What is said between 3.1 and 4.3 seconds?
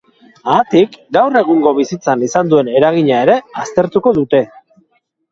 ere aztertuko